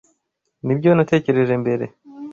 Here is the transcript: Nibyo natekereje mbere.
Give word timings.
Nibyo 0.65 0.89
natekereje 0.93 1.53
mbere. 1.63 1.85